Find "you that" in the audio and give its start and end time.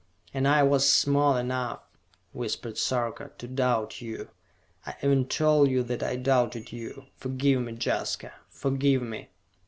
5.69-6.01